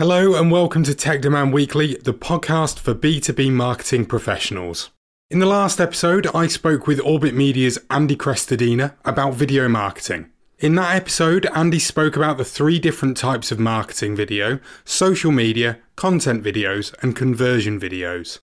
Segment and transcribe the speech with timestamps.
[0.00, 4.88] Hello and welcome to Tech Demand Weekly, the podcast for B2B marketing professionals.
[5.28, 10.30] In the last episode, I spoke with Orbit Media's Andy Crestodina about video marketing.
[10.58, 15.78] In that episode, Andy spoke about the three different types of marketing video social media,
[15.96, 18.38] content videos, and conversion videos.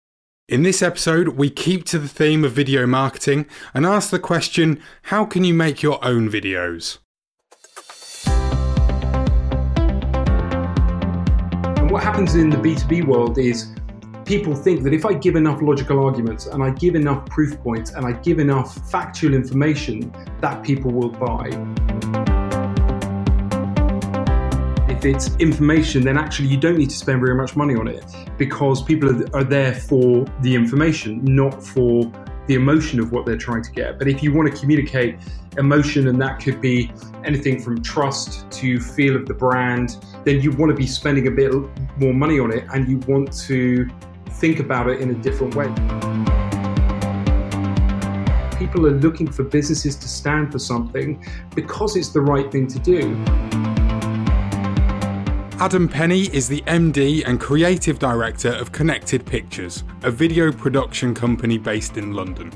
[0.48, 4.80] In this episode, we keep to the theme of video marketing and ask the question
[5.06, 7.00] how can you make your own videos?
[11.88, 13.74] And what happens in the B2B world is
[14.26, 17.92] people think that if I give enough logical arguments and I give enough proof points
[17.92, 21.48] and I give enough factual information, that people will buy.
[24.90, 28.04] If it's information, then actually you don't need to spend very much money on it
[28.38, 32.12] because people are, are there for the information, not for
[32.48, 34.00] the emotion of what they're trying to get.
[34.00, 35.18] But if you want to communicate
[35.58, 36.92] emotion, and that could be
[37.26, 41.32] anything from trust to feel of the brand, then you want to be spending a
[41.32, 41.54] bit
[41.98, 43.90] more money on it and you want to
[44.30, 45.68] think about it in a different way.
[48.58, 52.80] People are looking for businesses to stand for something because it's the right thing to
[52.80, 53.77] do.
[55.60, 61.58] Adam Penny is the MD and creative director of Connected Pictures, a video production company
[61.58, 62.52] based in London.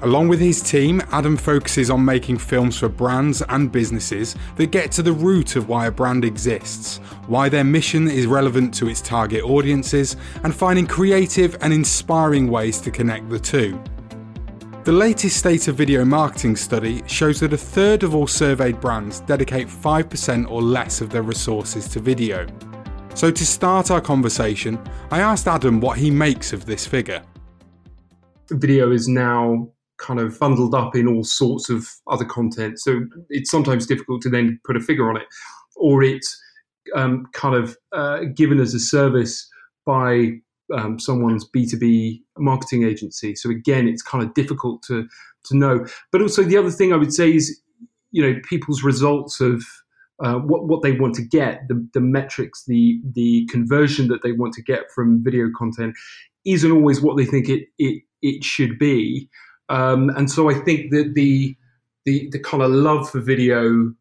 [0.00, 4.90] Along with his team, Adam focuses on making films for brands and businesses that get
[4.92, 9.02] to the root of why a brand exists, why their mission is relevant to its
[9.02, 13.78] target audiences, and finding creative and inspiring ways to connect the two.
[14.86, 19.18] The latest State of Video Marketing study shows that a third of all surveyed brands
[19.18, 22.46] dedicate 5% or less of their resources to video.
[23.12, 24.78] So, to start our conversation,
[25.10, 27.20] I asked Adam what he makes of this figure.
[28.52, 33.50] Video is now kind of bundled up in all sorts of other content, so it's
[33.50, 35.26] sometimes difficult to then put a figure on it,
[35.74, 36.40] or it's
[36.94, 39.50] um, kind of uh, given as a service
[39.84, 40.34] by
[40.74, 43.34] um, someone's B2B marketing agency.
[43.34, 45.08] So again, it's kind of difficult to
[45.44, 45.86] to know.
[46.12, 47.60] But also the other thing I would say is,
[48.10, 49.62] you know, people's results of
[50.22, 54.32] uh, what what they want to get, the the metrics, the the conversion that they
[54.32, 55.94] want to get from video content,
[56.44, 59.28] isn't always what they think it it it should be.
[59.68, 61.56] Um, and so I think that the
[62.04, 63.92] the the kind of love for video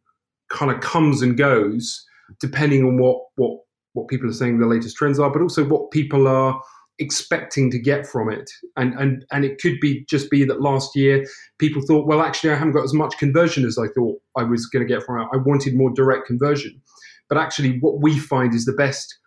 [0.49, 2.05] kind of comes and goes
[2.39, 3.59] depending on what what
[3.95, 6.61] what people are saying the latest trends are, but also what people are
[7.00, 8.50] expecting to get from it.
[8.78, 11.25] And and and it could be just be that last year
[11.57, 14.67] people thought, well, actually, I haven't got as much conversion as I thought I was
[14.67, 15.28] going to get from it.
[15.34, 16.79] I wanted more direct conversion.
[17.28, 19.17] But actually, what we find is the best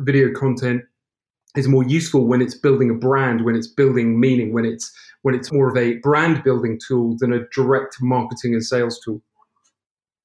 [0.00, 0.82] video content
[1.56, 4.92] is more useful when it's building a brand, when it's building meaning, when it's
[5.22, 9.20] when it's more of a brand building tool than a direct marketing and sales tool.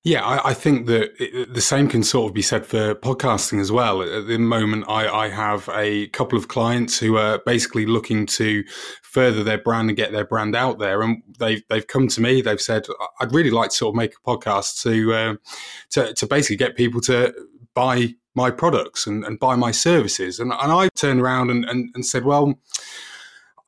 [0.06, 3.62] Yeah, I, I, think that it, the same can sort of be said for podcasting
[3.62, 4.02] as well.
[4.02, 8.66] At the moment, I, I, have a couple of clients who are basically looking to
[9.02, 12.42] further their brand and get their brand out there, and they've they've come to me.
[12.42, 12.86] They've said,
[13.22, 15.36] "I'd really like to sort of make a podcast to uh,
[15.92, 17.34] to, to basically get people to
[17.74, 21.90] buy my products and, and buy my services." And, and I turned around and, and,
[21.96, 22.60] and said, "Well."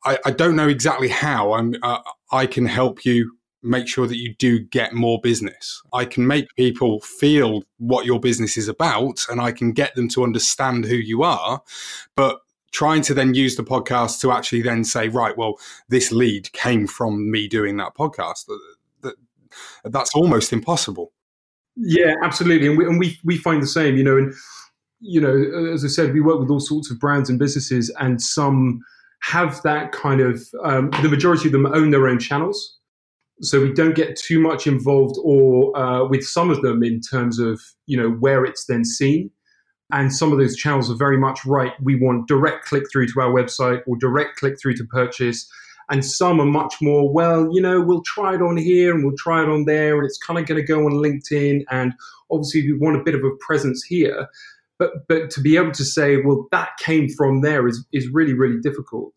[0.07, 1.99] I, I, don't know exactly how uh,
[2.31, 5.81] I can help you make sure that you do get more business.
[5.93, 10.07] I can make people feel what your business is about and I can get them
[10.09, 11.61] to understand who you are.
[12.15, 12.39] But
[12.71, 15.55] trying to then use the podcast to actually then say, right, well,
[15.89, 18.45] this lead came from me doing that podcast,
[19.01, 19.15] that,
[19.85, 21.11] that's almost impossible.
[21.77, 22.67] Yeah, absolutely.
[22.67, 24.33] And we, and we, we find the same, you know, and,
[24.99, 28.21] you know, as I said, we work with all sorts of brands and businesses and
[28.21, 28.81] some
[29.21, 32.74] have that kind of, um, the majority of them own their own channels
[33.41, 37.39] so we don't get too much involved or uh, with some of them in terms
[37.39, 39.29] of you know where it's then seen.
[39.91, 43.21] And some of those channels are very much right we want direct click through to
[43.21, 45.47] our website or direct click through to purchase.
[45.89, 49.17] And some are much more well you know we'll try it on here and we'll
[49.17, 51.93] try it on there and it's kind of going to go on linkedin and
[52.31, 54.27] obviously we want a bit of a presence here.
[54.79, 58.33] But but to be able to say well that came from there is is really
[58.33, 59.13] really difficult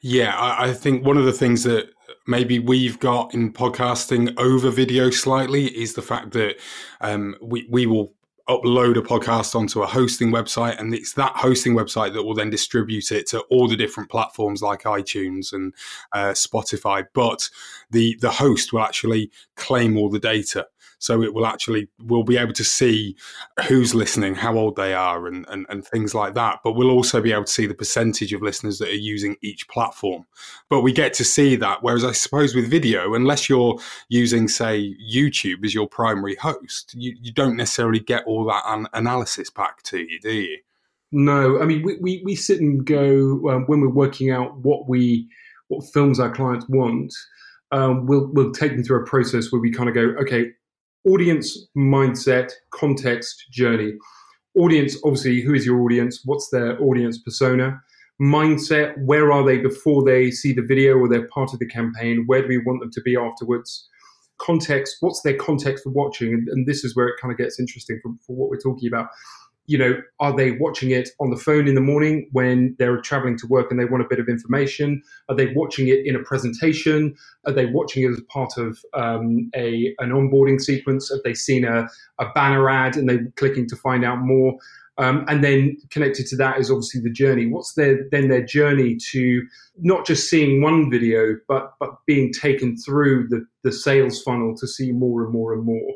[0.00, 1.90] yeah, I, I, think one of the things that
[2.26, 6.56] maybe we've got in podcasting over video slightly is the fact that
[7.00, 8.14] um, we, we will
[8.48, 12.50] upload a podcast onto a hosting website and it's that hosting website that will then
[12.50, 15.72] distribute it to all the different platforms like iTunes and
[16.12, 17.04] uh, Spotify.
[17.14, 17.48] But
[17.90, 20.66] the the host will actually claim all the data
[21.02, 23.16] So it will actually, we'll be able to see
[23.66, 26.60] who's listening, how old they are, and, and, and things like that.
[26.62, 29.66] But we'll also be able to see the percentage of listeners that are using each
[29.66, 30.26] platform.
[30.70, 31.82] But we get to see that.
[31.82, 37.16] Whereas I suppose with video, unless you're using, say, YouTube as your primary host, you,
[37.20, 40.58] you don't necessarily get all that an- analysis back to you, do you?
[41.10, 44.88] No, I mean we, we, we sit and go um, when we're working out what
[44.88, 45.28] we
[45.66, 47.12] what films our clients want.
[47.72, 50.52] Um, we'll we'll take them through a process where we kind of go, okay,
[51.06, 53.94] audience mindset, context, journey.
[54.56, 56.20] Audience, obviously, who is your audience?
[56.24, 57.80] What's their audience persona?
[58.20, 62.24] Mindset, where are they before they see the video or they're part of the campaign?
[62.26, 63.88] Where do we want them to be afterwards?
[64.38, 66.32] Context, what's their context for watching?
[66.34, 68.88] And, and this is where it kind of gets interesting for, for what we're talking
[68.88, 69.08] about
[69.66, 73.38] you know, are they watching it on the phone in the morning when they're traveling
[73.38, 75.02] to work and they want a bit of information?
[75.28, 77.14] Are they watching it in a presentation?
[77.46, 81.10] Are they watching it as part of um, a an onboarding sequence?
[81.10, 81.88] Have they seen a,
[82.18, 84.58] a banner ad and they're clicking to find out more?
[84.98, 87.46] Um, and then connected to that is obviously the journey.
[87.46, 89.42] What's their then their journey to
[89.78, 94.66] not just seeing one video, but but being taken through the the sales funnel to
[94.66, 95.92] see more and more and more.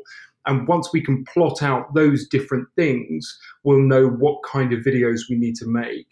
[0.47, 5.21] And once we can plot out those different things, we'll know what kind of videos
[5.29, 6.07] we need to make.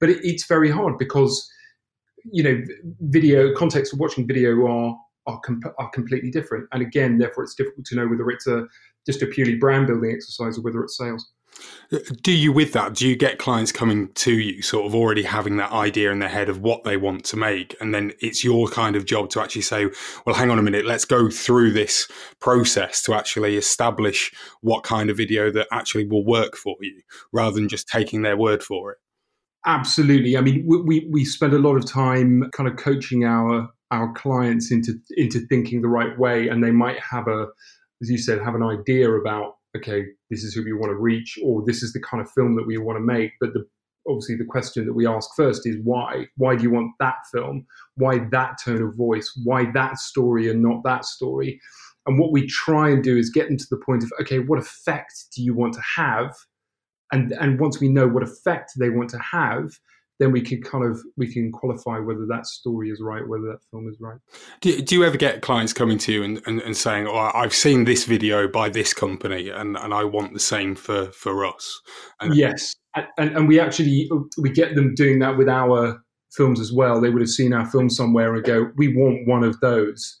[0.00, 1.48] But it, it's very hard because,
[2.24, 2.62] you know,
[3.00, 4.96] video context of watching video are
[5.26, 5.40] are,
[5.78, 6.68] are completely different.
[6.72, 8.66] And again, therefore, it's difficult to know whether it's a
[9.06, 11.30] just a purely brand building exercise or whether it's sales.
[12.22, 15.56] Do you, with that, do you get clients coming to you sort of already having
[15.58, 17.76] that idea in their head of what they want to make?
[17.80, 19.88] And then it's your kind of job to actually say,
[20.26, 22.08] well, hang on a minute, let's go through this
[22.40, 27.02] process to actually establish what kind of video that actually will work for you
[27.32, 28.98] rather than just taking their word for it?
[29.66, 30.36] Absolutely.
[30.36, 34.70] I mean, we, we spend a lot of time kind of coaching our our clients
[34.70, 37.46] into into thinking the right way, and they might have a,
[38.02, 41.38] as you said, have an idea about okay, this is who we want to reach,
[41.44, 43.32] or this is the kind of film that we want to make.
[43.40, 43.66] But the,
[44.08, 46.26] obviously, the question that we ask first is why?
[46.36, 47.66] Why do you want that film?
[47.96, 49.30] Why that tone of voice?
[49.44, 51.60] Why that story and not that story?
[52.06, 54.58] And what we try and do is get them to the point of, okay, what
[54.58, 56.34] effect do you want to have?
[57.12, 59.70] And, and once we know what effect they want to have,
[60.18, 63.58] then we can kind of we can qualify whether that story is right, whether that
[63.70, 64.18] film is right.
[64.60, 67.54] Do, do you ever get clients coming to you and, and, and, saying, "Oh, I've
[67.54, 71.80] seen this video by this company, and, and I want the same for for us"?
[72.20, 74.08] And, yes, and, and we actually
[74.38, 76.00] we get them doing that with our
[76.32, 77.00] films as well.
[77.00, 80.18] They would have seen our film somewhere and go, "We want one of those."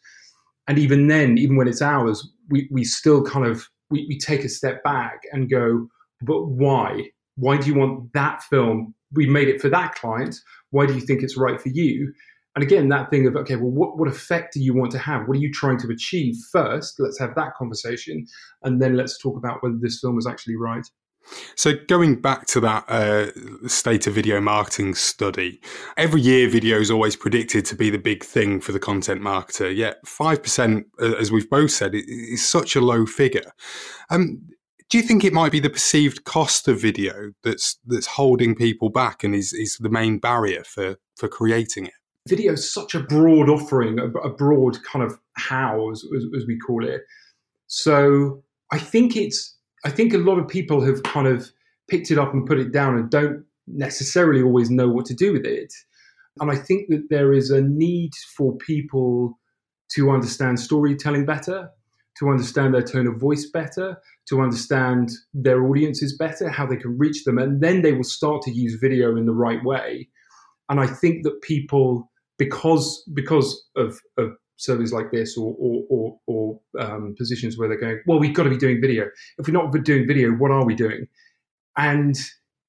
[0.66, 4.44] And even then, even when it's ours, we we still kind of we, we take
[4.44, 5.86] a step back and go,
[6.20, 7.10] "But why?
[7.36, 10.36] Why do you want that film we made it for that client.
[10.70, 12.12] Why do you think it's right for you?
[12.56, 15.26] And again, that thing of, okay, well, what, what effect do you want to have?
[15.26, 16.94] What are you trying to achieve first?
[16.98, 18.26] Let's have that conversation.
[18.62, 20.86] And then let's talk about whether this film is actually right.
[21.56, 25.58] So, going back to that uh, state of video marketing study,
[25.96, 29.74] every year video is always predicted to be the big thing for the content marketer.
[29.74, 30.84] Yet, 5%,
[31.18, 33.52] as we've both said, is such a low figure.
[34.10, 34.46] Um,
[34.90, 38.90] do you think it might be the perceived cost of video that's that's holding people
[38.90, 41.94] back and is, is the main barrier for for creating it?
[42.28, 46.02] Video is such a broad offering, a, a broad kind of how, as,
[46.34, 47.02] as, we call it.
[47.66, 48.42] So
[48.72, 51.50] I think it's I think a lot of people have kind of
[51.88, 55.32] picked it up and put it down and don't necessarily always know what to do
[55.32, 55.72] with it.
[56.40, 59.38] And I think that there is a need for people
[59.92, 61.70] to understand storytelling better
[62.18, 66.96] to understand their tone of voice better, to understand their audiences better, how they can
[66.96, 70.08] reach them, and then they will start to use video in the right way.
[70.68, 76.18] And I think that people, because because of, of surveys like this or or, or,
[76.26, 79.06] or um, positions where they're going, well, we've got to be doing video.
[79.38, 81.06] If we're not doing video, what are we doing?
[81.76, 82.16] And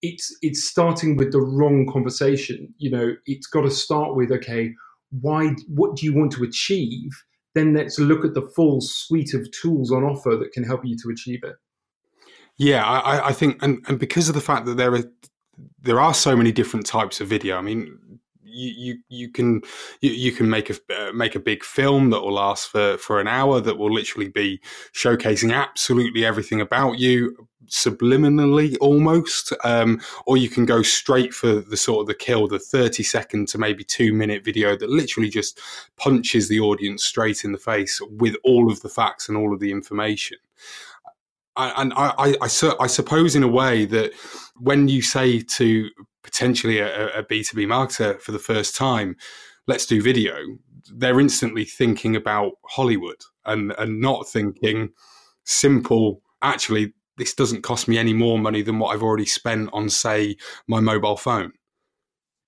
[0.01, 2.73] it's it's starting with the wrong conversation.
[2.77, 4.73] You know, it's got to start with okay,
[5.11, 5.55] why?
[5.67, 7.11] What do you want to achieve?
[7.55, 10.95] Then let's look at the full suite of tools on offer that can help you
[11.01, 11.55] to achieve it.
[12.57, 15.03] Yeah, I, I think, and, and because of the fact that there are
[15.81, 17.57] there are so many different types of video.
[17.57, 18.19] I mean,
[18.55, 19.61] you you, can
[20.01, 23.19] you, you can make a uh, make a big film that will last for for
[23.19, 24.59] an hour that will literally be
[24.93, 31.77] showcasing absolutely everything about you subliminally almost um, or you can go straight for the
[31.77, 35.59] sort of the kill the 30 second to maybe two minute video that literally just
[35.97, 39.59] punches the audience straight in the face with all of the facts and all of
[39.59, 40.37] the information.
[41.57, 44.11] And I, I, I, I suppose in a way that
[44.57, 45.89] when you say to
[46.25, 49.15] potentially a a B2B marketer for the first time,
[49.67, 50.35] let's do video,
[50.93, 54.89] they're instantly thinking about Hollywood and, and not thinking,
[55.43, 59.89] simple, actually, this doesn't cost me any more money than what I've already spent on,
[59.89, 60.35] say,
[60.67, 61.53] my mobile phone.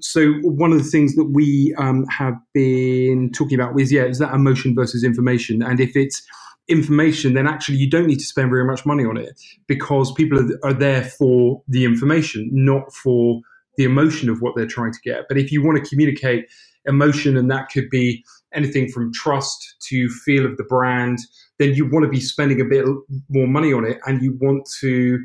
[0.01, 4.19] So one of the things that we um, have been talking about is yeah, is
[4.19, 6.21] that emotion versus information, and if it's
[6.67, 10.37] information, then actually you don't need to spend very much money on it because people
[10.37, 13.41] are, are there for the information, not for
[13.77, 15.25] the emotion of what they're trying to get.
[15.27, 16.47] But if you want to communicate
[16.85, 21.19] emotion, and that could be anything from trust to feel of the brand,
[21.59, 22.85] then you want to be spending a bit
[23.29, 25.19] more money on it, and you want to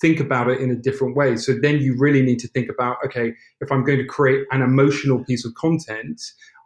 [0.00, 1.36] think about it in a different way.
[1.36, 4.62] So then you really need to think about okay, if I'm going to create an
[4.62, 6.20] emotional piece of content,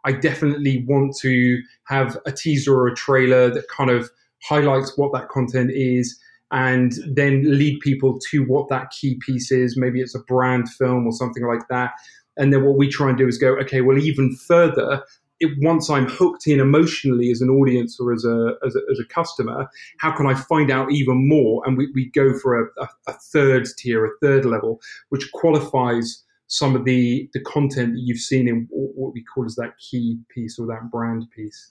[0.05, 4.09] I definitely want to have a teaser or a trailer that kind of
[4.41, 6.19] highlights what that content is
[6.51, 9.77] and then lead people to what that key piece is.
[9.77, 11.91] Maybe it's a brand film or something like that.
[12.37, 15.03] And then what we try and do is go, okay, well, even further,
[15.39, 18.99] it, once I'm hooked in emotionally as an audience or as a, as a, as
[18.99, 21.61] a customer, how can I find out even more?
[21.65, 26.23] And we, we go for a, a, a third tier, a third level, which qualifies
[26.47, 30.17] some of the, the content that you've seen in what we call as that key
[30.33, 31.67] piece or that brand piece.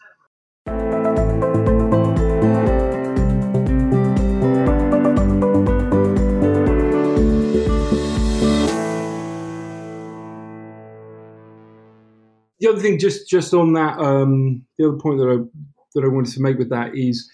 [12.61, 15.39] The other thing, just just on that, um, the other point that I
[15.95, 17.31] that I wanted to make with that is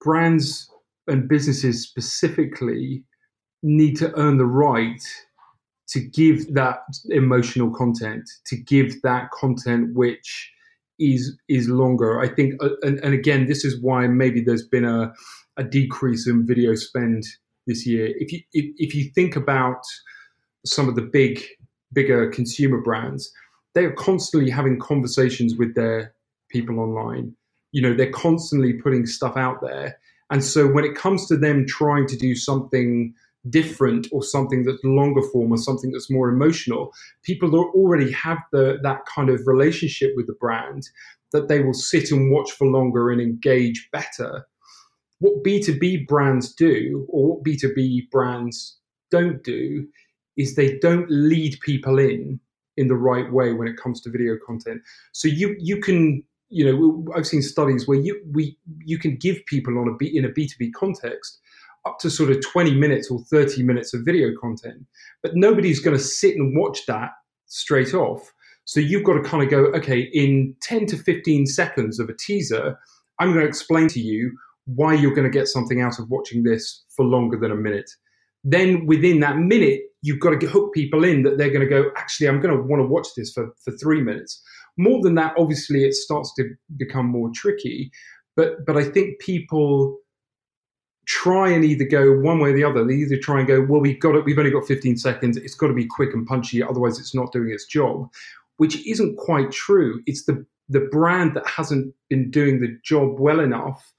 [0.00, 0.68] brands
[1.06, 3.04] and businesses specifically
[3.62, 5.00] need to earn the right
[5.88, 6.78] to give that
[7.10, 10.50] emotional content, to give that content which
[10.98, 12.20] is is longer.
[12.20, 15.12] I think, uh, and, and again, this is why maybe there's been a,
[15.56, 17.24] a decrease in video spend
[17.66, 18.10] this year.
[18.16, 19.82] If you if, if you think about
[20.64, 21.42] some of the big
[21.92, 23.30] bigger consumer brands,
[23.74, 26.14] they are constantly having conversations with their
[26.50, 27.34] people online.
[27.72, 29.98] You know, they're constantly putting stuff out there.
[30.30, 33.14] And so when it comes to them trying to do something
[33.48, 36.92] different or something that's longer form or something that's more emotional,
[37.24, 40.88] people already have the, that kind of relationship with the brand
[41.32, 44.46] that they will sit and watch for longer and engage better.
[45.18, 48.78] What B2B brands do, or what B2B brands
[49.10, 49.86] don't do,
[50.36, 52.40] is they don't lead people in
[52.76, 54.82] in the right way when it comes to video content.
[55.12, 59.44] So you you can you know I've seen studies where you we you can give
[59.46, 61.40] people on a B, in a B two B context
[61.84, 64.86] up to sort of 20 minutes or 30 minutes of video content,
[65.22, 67.10] but nobody's going to sit and watch that
[67.46, 68.32] straight off.
[68.64, 72.14] So you've got to kind of go, okay, in 10 to 15 seconds of a
[72.14, 72.78] teaser,
[73.18, 74.32] I'm going to explain to you
[74.66, 77.90] why you're going to get something out of watching this for longer than a minute.
[78.44, 81.90] Then within that minute, you've got to hook people in that they're going to go,
[81.96, 84.42] actually, I'm going to want to watch this for, for three minutes.
[84.76, 87.90] More than that, obviously, it starts to become more tricky.
[88.36, 89.98] But but I think people
[91.06, 92.84] try and either go one way or the other.
[92.84, 95.36] They either try and go, well, we've got it, we've only got 15 seconds.
[95.36, 98.08] It's got to be quick and punchy, otherwise it's not doing its job,
[98.56, 100.02] which isn't quite true.
[100.06, 103.92] It's the the brand that hasn't been doing the job well enough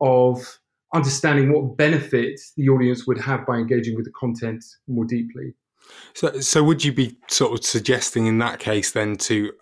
[0.00, 0.58] of
[0.92, 5.54] understanding what benefits the audience would have by engaging with the content more deeply.
[6.14, 9.52] So, so would you be sort of suggesting in that case then to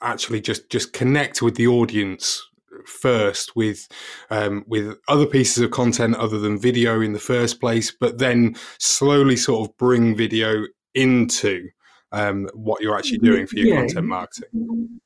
[0.00, 2.42] actually just just connect with the audience
[2.86, 3.86] first with
[4.30, 8.56] um, with other pieces of content other than video in the first place, but then
[8.78, 11.68] slowly sort of bring video into
[12.12, 13.80] um, what you're actually doing for your yeah.
[13.80, 15.00] content marketing?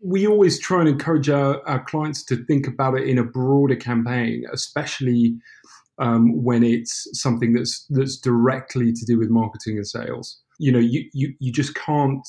[0.00, 3.76] We always try and encourage our, our, clients to think about it in a broader
[3.76, 5.36] campaign, especially
[5.98, 10.40] um, when it's something that's that's directly to do with marketing and sales.
[10.58, 12.26] You know, you you, you just can't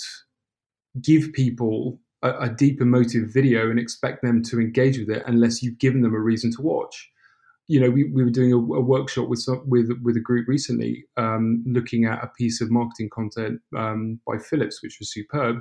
[1.01, 5.61] give people a, a deep emotive video and expect them to engage with it unless
[5.61, 7.09] you've given them a reason to watch
[7.67, 10.47] you know, we, we were doing a, a workshop with some, with with a group
[10.47, 15.57] recently, um, looking at a piece of marketing content um, by Philips, which was superb.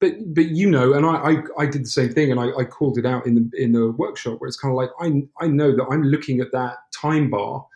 [0.00, 2.64] But but you know, and I, I, I did the same thing, and I, I,
[2.64, 5.48] called it out in the in the workshop where it's kind of like I I
[5.48, 7.66] know that I'm looking at that time bar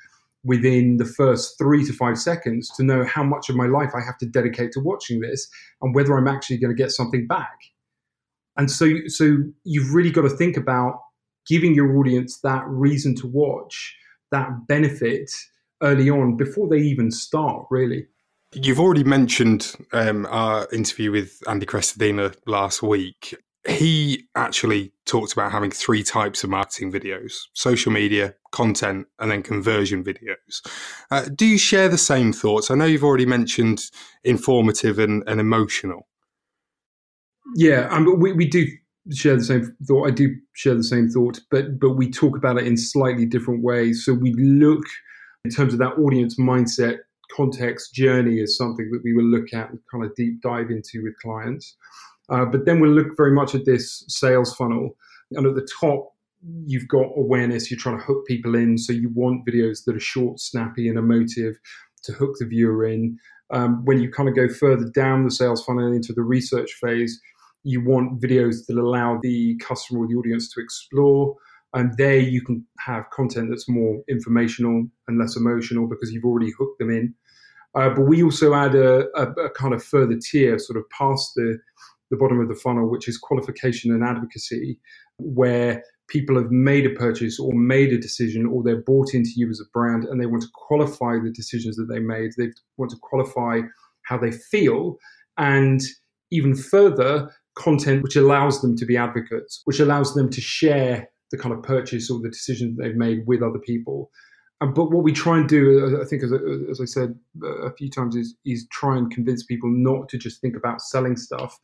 [0.44, 4.00] within the first three to five seconds to know how much of my life I
[4.04, 5.48] have to dedicate to watching this
[5.82, 7.58] and whether I'm actually going to get something back.
[8.56, 11.00] And so so you've really got to think about
[11.48, 13.96] giving your audience that reason to watch,
[14.30, 15.30] that benefit
[15.82, 18.06] early on before they even start, really.
[18.54, 23.34] You've already mentioned um, our interview with Andy Crestodina last week.
[23.68, 29.42] He actually talked about having three types of marketing videos social media, content, and then
[29.42, 30.66] conversion videos.
[31.10, 32.70] Uh, do you share the same thoughts?
[32.70, 33.82] I know you've already mentioned
[34.24, 36.08] informative and, and emotional.
[37.54, 38.66] Yeah, um, we, we do
[39.12, 40.08] share the same thought.
[40.08, 43.62] I do share the same thought, but but we talk about it in slightly different
[43.62, 44.04] ways.
[44.04, 44.84] So we look
[45.44, 46.98] in terms of that audience mindset,
[47.34, 51.02] context, journey is something that we will look at and kind of deep dive into
[51.02, 51.76] with clients.
[52.30, 54.96] Uh, but then we'll look very much at this sales funnel,
[55.32, 56.12] and at the top
[56.66, 57.70] you've got awareness.
[57.70, 60.98] You're trying to hook people in, so you want videos that are short, snappy, and
[60.98, 61.56] emotive
[62.04, 63.18] to hook the viewer in.
[63.50, 67.18] Um, when you kind of go further down the sales funnel into the research phase,
[67.62, 71.36] you want videos that allow the customer or the audience to explore.
[71.74, 76.52] And there you can have content that's more informational and less emotional because you've already
[76.58, 77.14] hooked them in.
[77.74, 81.32] Uh, but we also add a, a, a, kind of further tier, sort of past
[81.36, 81.58] the,
[82.10, 84.80] the bottom of the funnel, which is qualification and advocacy,
[85.18, 89.50] where people have made a purchase or made a decision or they're bought into you
[89.50, 92.30] as a brand and they want to qualify the decisions that they made.
[92.36, 92.48] They
[92.78, 93.60] want to qualify
[94.02, 94.96] how they feel.
[95.36, 95.82] And
[96.30, 101.38] even further, content which allows them to be advocates, which allows them to share the
[101.38, 104.10] kind of purchase or the decision they've made with other people.
[104.60, 108.16] But what we try and do, I think, as, as I said a few times,
[108.16, 111.56] is, is try and convince people not to just think about selling stuff,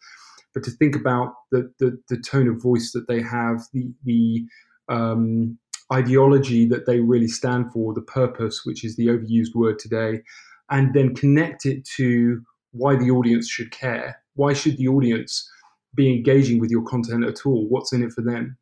[0.53, 4.45] but to think about the, the, the tone of voice that they have, the, the
[4.89, 5.59] um,
[5.93, 10.23] ideology that they really stand for, the purpose, which is the overused word today,
[10.71, 14.21] and then connect it to why the audience should care.
[14.35, 15.51] Why should the audience
[15.95, 17.67] be engaging with your content at all?
[17.69, 18.57] What's in it for them?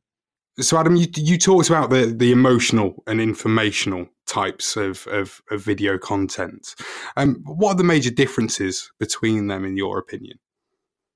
[0.60, 5.62] So, Adam, you you talked about the the emotional and informational types of of, of
[5.62, 6.74] video content.
[7.16, 10.38] Um, what are the major differences between them, in your opinion?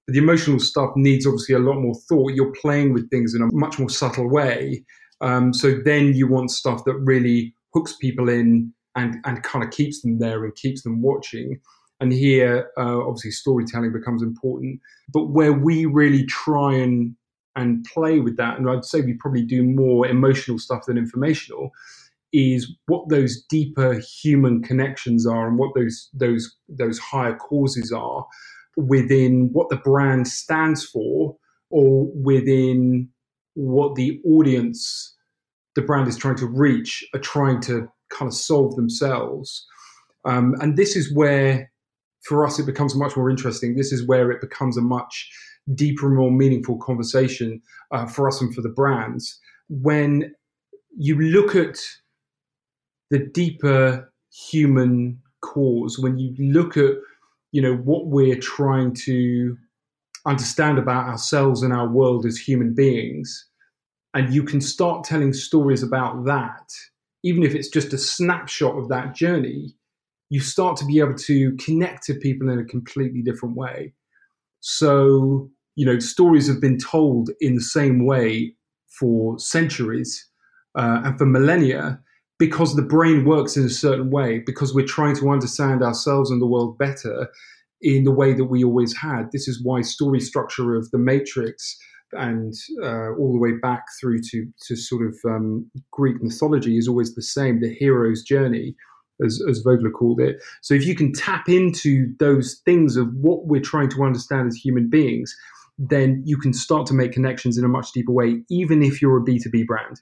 [0.08, 2.32] The emotional stuff needs obviously a lot more thought.
[2.32, 4.84] You're playing with things in a much more subtle way.
[5.20, 9.70] Um, so then you want stuff that really hooks people in and and kind of
[9.70, 11.60] keeps them there and keeps them watching.
[12.00, 14.80] And here, uh, obviously, storytelling becomes important.
[15.12, 17.16] But where we really try and
[17.54, 21.70] and play with that, and I'd say we probably do more emotional stuff than informational,
[22.32, 28.26] is what those deeper human connections are and what those those those higher causes are
[28.76, 31.34] within what the brand stands for
[31.70, 33.08] or within
[33.54, 35.14] what the audience
[35.74, 39.66] the brand is trying to reach are trying to kind of solve themselves.
[40.24, 41.70] Um, and this is where
[42.26, 43.76] for us, it becomes much more interesting.
[43.76, 45.30] This is where it becomes a much
[45.74, 47.62] deeper, more meaningful conversation
[47.92, 49.38] uh, for us and for the brands.
[49.68, 50.34] When
[50.96, 51.78] you look at
[53.10, 54.12] the deeper
[54.50, 56.94] human cause, when you look at
[57.52, 59.56] you know what we're trying to
[60.26, 63.48] understand about ourselves and our world as human beings,
[64.14, 66.72] and you can start telling stories about that,
[67.22, 69.75] even if it's just a snapshot of that journey,
[70.28, 73.92] you start to be able to connect to people in a completely different way.
[74.60, 78.54] So, you know, stories have been told in the same way
[78.88, 80.28] for centuries
[80.76, 82.00] uh, and for millennia
[82.38, 86.40] because the brain works in a certain way, because we're trying to understand ourselves and
[86.40, 87.28] the world better
[87.80, 89.30] in the way that we always had.
[89.32, 91.78] This is why story structure of the Matrix
[92.12, 96.88] and uh, all the way back through to, to sort of um, Greek mythology is
[96.88, 98.74] always the same the hero's journey
[99.24, 100.42] as, as Vogler called it.
[100.62, 104.56] So if you can tap into those things of what we're trying to understand as
[104.56, 105.34] human beings,
[105.78, 109.18] then you can start to make connections in a much deeper way, even if you're
[109.18, 110.00] a B2B brand.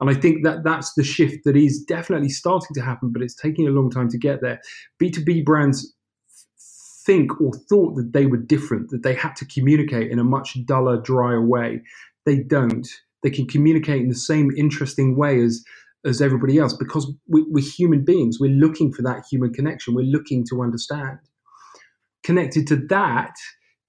[0.00, 3.34] And I think that that's the shift that is definitely starting to happen, but it's
[3.34, 4.60] taking a long time to get there.
[5.02, 5.94] B2B brands
[7.04, 10.56] think or thought that they were different, that they had to communicate in a much
[10.64, 11.82] duller, drier way.
[12.24, 12.88] They don't.
[13.22, 15.62] They can communicate in the same interesting way as
[16.04, 18.38] as everybody else because we, we're human beings.
[18.40, 19.94] We're looking for that human connection.
[19.94, 21.18] We're looking to understand.
[22.22, 23.34] Connected to that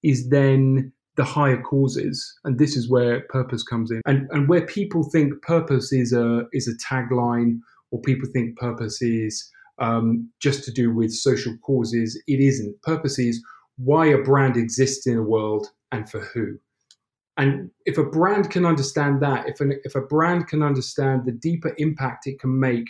[0.02, 4.64] is then the higher causes, and this is where purpose comes in, and and where
[4.64, 7.58] people think purpose is a is a tagline,
[7.90, 12.20] or people think purpose is um, just to do with social causes.
[12.26, 12.80] It isn't.
[12.82, 13.42] Purpose is
[13.76, 16.58] why a brand exists in a world and for who.
[17.36, 21.32] And if a brand can understand that, if, an, if a brand can understand the
[21.32, 22.86] deeper impact it can make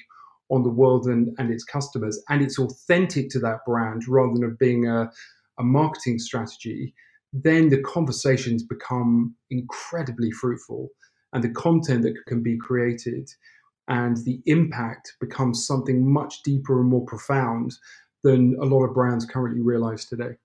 [0.50, 4.56] on the world and, and its customers, and it's authentic to that brand rather than
[4.58, 5.10] being a,
[5.58, 6.92] a marketing strategy,
[7.32, 10.88] then the conversations become incredibly fruitful
[11.32, 13.28] and the content that can be created
[13.88, 17.74] and the impact becomes something much deeper and more profound
[18.22, 20.36] than a lot of brands currently realize today.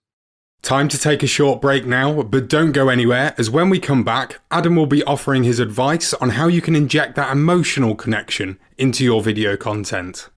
[0.62, 4.04] Time to take a short break now, but don't go anywhere, as when we come
[4.04, 8.60] back, Adam will be offering his advice on how you can inject that emotional connection
[8.78, 10.30] into your video content.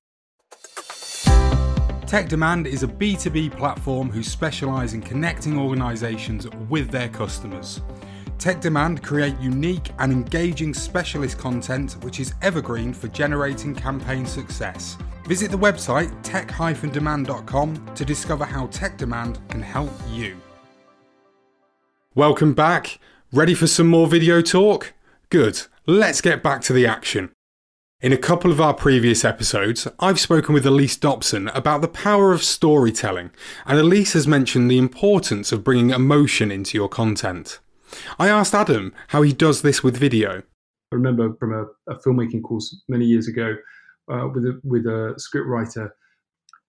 [2.06, 7.80] Tech Demand is a B2B platform who specialise in connecting organisations with their customers.
[8.36, 14.96] Tech Demand create unique and engaging specialist content which is evergreen for generating campaign success.
[15.24, 20.36] Visit the website tech-demand.com to discover how Tech Demand can help you.
[22.14, 22.98] Welcome back.
[23.32, 24.92] Ready for some more video talk?
[25.28, 25.62] Good.
[25.86, 27.30] Let's get back to the action.
[28.00, 32.32] In a couple of our previous episodes, I've spoken with Elise Dobson about the power
[32.32, 33.30] of storytelling,
[33.66, 37.60] and Elise has mentioned the importance of bringing emotion into your content.
[38.18, 40.42] I asked Adam how he does this with video.
[40.92, 43.54] I remember from a, a filmmaking course many years ago
[44.10, 45.94] uh, with a, with a script writer,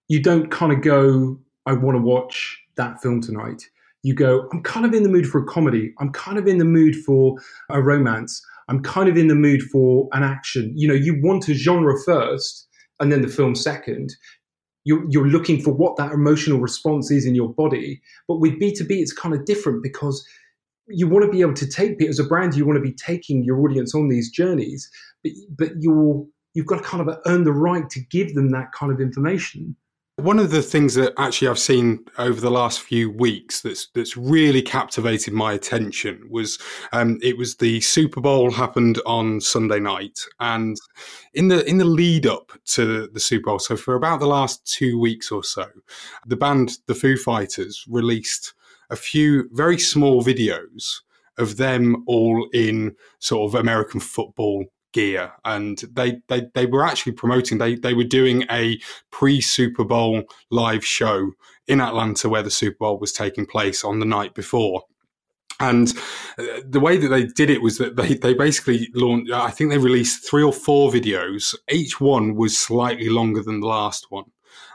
[0.08, 3.64] you don't kind of go, "I want to watch that film tonight."
[4.04, 5.94] You go, "I'm kind of in the mood for a comedy.
[6.00, 7.38] I'm kind of in the mood for
[7.70, 8.42] a romance.
[8.70, 11.96] I'm kind of in the mood for an action." You know, you want a genre
[12.06, 12.68] first,
[13.00, 14.14] and then the film second.
[14.84, 18.02] You're, you're looking for what that emotional response is in your body.
[18.28, 20.28] But with B2B, it's kind of different because
[20.94, 23.44] you want to be able to take as a brand you want to be taking
[23.44, 24.90] your audience on these journeys
[25.24, 28.72] but but you're you've got to kind of earn the right to give them that
[28.72, 29.76] kind of information.
[30.18, 34.16] One of the things that actually I've seen over the last few weeks that's that's
[34.16, 36.60] really captivated my attention was
[36.92, 40.78] um, it was the Super Bowl happened on Sunday night, and
[41.34, 44.64] in the in the lead up to the Super Bowl, so for about the last
[44.66, 45.66] two weeks or so,
[46.28, 48.54] the band the Foo Fighters released
[48.92, 51.00] a few very small videos
[51.38, 57.14] of them all in sort of American football gear and they, they they were actually
[57.14, 58.80] promoting they they were doing a
[59.12, 61.32] pre Super Bowl live show
[61.68, 64.84] in Atlanta where the Super Bowl was taking place on the night before.
[65.60, 65.94] And
[66.40, 69.70] uh, the way that they did it was that they, they basically launched I think
[69.70, 71.56] they released three or four videos.
[71.70, 74.26] Each one was slightly longer than the last one.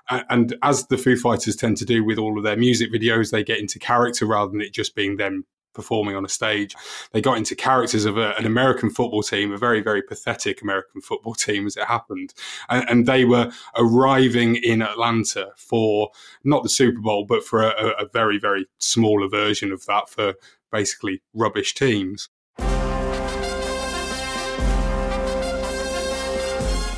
[0.08, 3.42] And as the Foo Fighters tend to do with all of their music videos, they
[3.42, 5.44] get into character rather than it just being them
[5.76, 6.74] performing on a stage.
[7.12, 11.00] They got into characters of a, an American football team, a very, very pathetic American
[11.00, 12.34] football team as it happened.
[12.68, 16.10] And, and they were arriving in Atlanta for
[16.42, 20.34] not the Super Bowl, but for a, a very, very smaller version of that for
[20.72, 22.28] basically rubbish teams.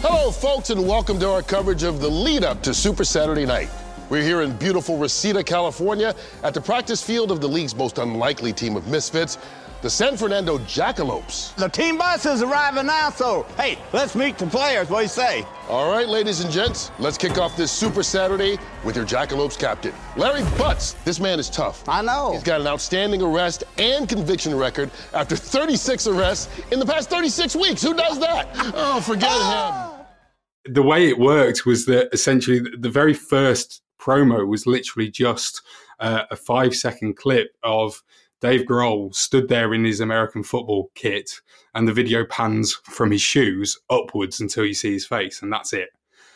[0.01, 3.69] Hello, folks, and welcome to our coverage of the lead up to Super Saturday night.
[4.11, 8.55] We're here in beautiful Reseda, California, at the practice field of the league's most unlikely
[8.55, 9.37] team of misfits,
[9.83, 11.55] the San Fernando Jackalopes.
[11.57, 14.89] The team bus is arriving now, so hey, let's meet the players.
[14.89, 15.47] What do you say?
[15.69, 19.93] All right, ladies and gents, let's kick off this Super Saturday with your Jackalopes captain,
[20.17, 20.95] Larry Butts.
[21.05, 21.87] This man is tough.
[21.87, 22.33] I know.
[22.33, 27.55] He's got an outstanding arrest and conviction record after 36 arrests in the past 36
[27.57, 27.83] weeks.
[27.83, 28.49] Who does that?
[28.75, 29.93] Oh, forget ah!
[29.93, 29.99] him
[30.71, 35.61] the way it worked was that essentially the very first promo was literally just
[36.01, 38.03] uh, a five second clip of
[38.41, 41.41] Dave Grohl stood there in his American football kit,
[41.75, 45.73] and the video pans from his shoes upwards until you see his face, and that's
[45.73, 45.91] it.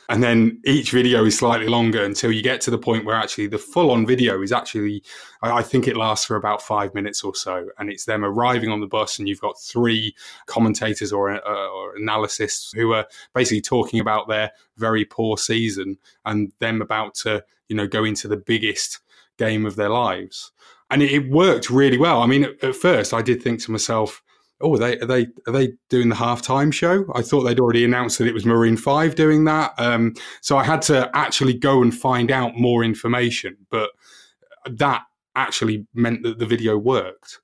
[0.09, 3.47] And then each video is slightly longer until you get to the point where actually
[3.47, 5.03] the full on video is actually,
[5.43, 7.69] I think it lasts for about five minutes or so.
[7.79, 10.15] And it's them arriving on the bus, and you've got three
[10.47, 16.53] commentators or, uh, or analysts who are basically talking about their very poor season and
[16.59, 19.01] them about to, you know, go into the biggest
[19.39, 20.53] game of their lives.
[20.91, 22.21] And it, it worked really well.
[22.21, 24.23] I mean, at, at first, I did think to myself,
[24.61, 27.07] oh, are they are they are they doing the halftime show?
[27.15, 29.73] I thought they'd already announced that it was Maroon Five doing that.
[29.79, 33.89] Um, so I had to actually go and find out more information, but
[34.71, 35.05] that
[35.35, 37.41] actually meant that the video worked.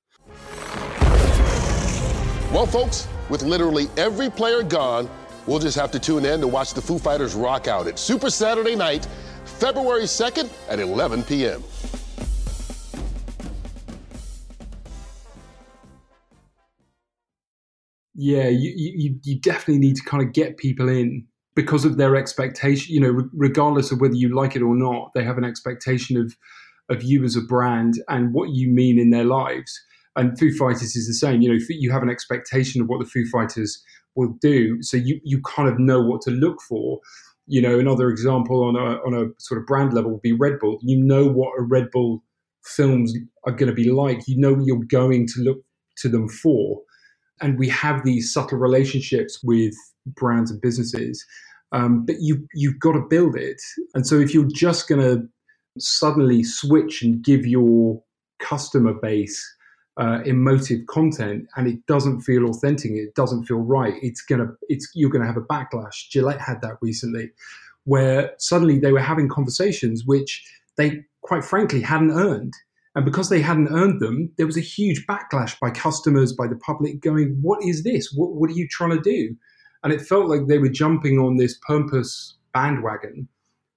[2.52, 5.08] Well, folks, with literally every player gone,
[5.46, 8.28] we'll just have to tune in to watch the Foo Fighters rock out at Super
[8.28, 9.08] Saturday Night,
[9.58, 11.62] February 2nd at 11 p.m.
[18.20, 22.16] yeah, you, you, you definitely need to kind of get people in because of their
[22.16, 22.92] expectation.
[22.92, 26.36] You know, regardless of whether you like it or not, they have an expectation of
[26.88, 29.80] of you as a brand and what you mean in their lives.
[30.16, 31.42] And Foo Fighters is the same.
[31.42, 33.80] You know, you have an expectation of what the Foo Fighters
[34.16, 36.98] will do, so you you kind of know what to look for.
[37.48, 40.58] You know, another example on a on a sort of brand level would be Red
[40.60, 40.78] Bull.
[40.82, 42.22] You know what a Red Bull
[42.64, 43.12] films
[43.46, 44.20] are going to be like.
[44.28, 45.58] You know what you're going to look
[45.98, 46.82] to them for
[47.40, 49.74] and we have these subtle relationships with
[50.06, 51.24] brands and businesses.
[51.72, 53.60] Um, but you you've got to build it.
[53.94, 55.22] And so if you're just going to
[55.78, 58.02] suddenly switch and give your
[58.38, 59.38] customer base
[59.98, 64.90] uh, emotive content and it doesn't feel authentic, it doesn't feel right, it's gonna it's
[64.94, 66.08] you're gonna have a backlash.
[66.10, 67.30] Gillette had that recently,
[67.84, 70.44] where suddenly they were having conversations which
[70.76, 72.54] they quite frankly hadn't earned
[72.94, 76.56] And because they hadn't earned them, there was a huge backlash by customers, by the
[76.56, 78.12] public, going, What is this?
[78.12, 79.36] What, what are you trying to do?
[79.84, 83.28] And it felt like they were jumping on this pompous bandwagon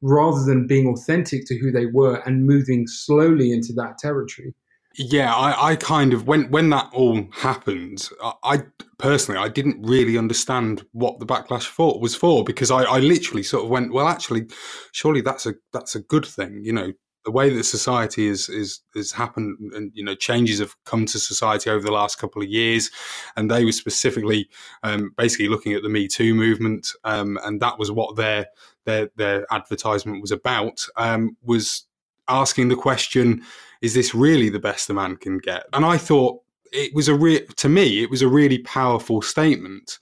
[0.01, 4.55] rather than being authentic to who they were and moving slowly into that territory.
[4.95, 8.63] Yeah, I, I kind of when when that all happened, I, I,
[8.97, 13.43] personally I didn't really understand what the backlash for was for because I, I literally
[13.43, 14.47] sort of went, well, actually,
[14.91, 16.91] surely that's a that's a good thing, you know.
[17.23, 21.19] The way that society is is has happened, and you know, changes have come to
[21.19, 22.89] society over the last couple of years,
[23.37, 24.49] and they were specifically
[24.83, 28.47] um, basically looking at the Me Too movement, um, and that was what their
[28.85, 30.83] their their advertisement was about.
[30.97, 31.85] Um, was
[32.27, 33.43] asking the question
[33.81, 35.63] is this really the best a man can get?
[35.73, 39.99] And I thought it was a real, to me, it was a really powerful statement.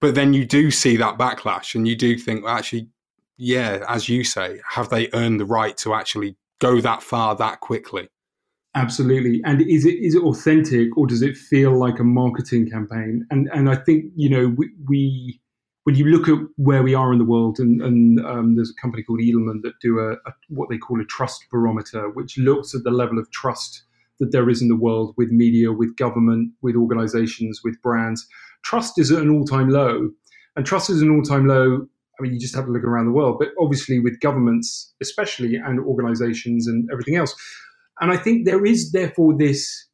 [0.00, 2.88] But then you do see that backlash and you do think, well, actually,
[3.36, 7.60] yeah, as you say, have they earned the right to actually go that far that
[7.60, 8.08] quickly?
[8.74, 9.40] Absolutely.
[9.44, 13.26] And is it is it authentic or does it feel like a marketing campaign?
[13.30, 15.40] And and I think, you know, we, we
[15.90, 18.80] when you look at where we are in the world, and, and um, there's a
[18.80, 22.76] company called Edelman that do a, a, what they call a trust barometer, which looks
[22.76, 23.82] at the level of trust
[24.20, 28.24] that there is in the world with media, with government, with organizations, with brands.
[28.62, 30.10] Trust is at an all-time low,
[30.54, 31.84] and trust is an all-time low.
[32.20, 35.56] I mean, you just have to look around the world, but obviously with governments, especially,
[35.56, 37.34] and organizations and everything else.
[38.00, 39.88] And I think there is therefore this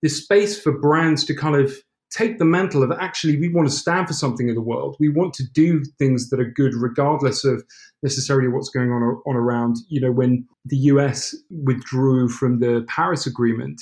[0.00, 1.76] this space for brands to kind of
[2.12, 4.96] take the mantle of actually we want to stand for something in the world.
[5.00, 7.64] We want to do things that are good, regardless of
[8.02, 9.76] necessarily what's going on on around.
[9.88, 13.80] You know, when the US withdrew from the Paris Agreement,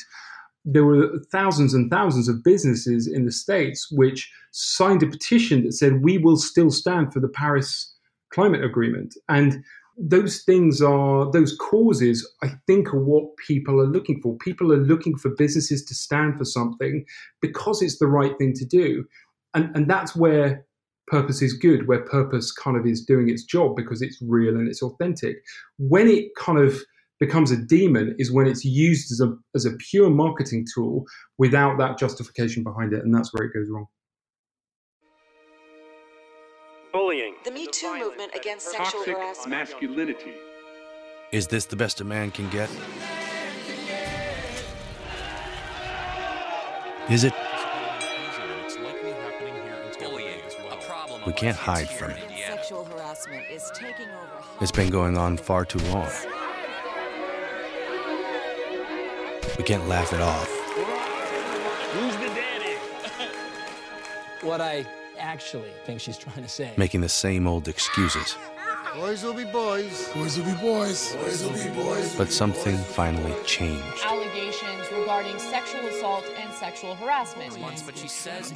[0.64, 5.72] there were thousands and thousands of businesses in the states which signed a petition that
[5.72, 7.94] said we will still stand for the Paris
[8.32, 9.64] Climate Agreement and
[10.02, 14.36] those things are those causes i think are what people are looking for.
[14.38, 17.04] People are looking for businesses to stand for something
[17.40, 19.04] because it's the right thing to do.
[19.54, 20.64] And and that's where
[21.08, 24.68] purpose is good where purpose kind of is doing its job because it's real and
[24.68, 25.38] it's authentic.
[25.78, 26.80] When it kind of
[27.18, 31.04] becomes a demon is when it's used as a as a pure marketing tool
[31.38, 33.86] without that justification behind it and that's where it goes wrong.
[36.92, 40.34] Bullying, the Me Too movement against sexual harassment, masculinity.
[41.32, 42.68] Is this the best a man can get?
[47.08, 47.32] Is it?
[51.26, 52.18] We can't hide from it.
[52.46, 54.44] Sexual harassment is taking over.
[54.60, 56.10] It's been going on far too long.
[59.56, 60.48] We can't laugh it off.
[61.92, 62.76] Who's the daddy?
[64.42, 64.86] what I
[65.20, 66.72] actually think she's trying to say.
[66.76, 68.36] Making the same old excuses.
[68.94, 70.08] Boys will be boys.
[70.14, 71.14] Boys will be boys.
[71.14, 72.16] Boys will be boys.
[72.16, 74.02] But something finally changed.
[74.04, 77.56] Allegations regarding sexual assault and sexual harassment.
[77.86, 78.52] but she says